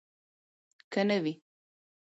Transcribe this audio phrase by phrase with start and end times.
[0.91, 1.33] که نه وي.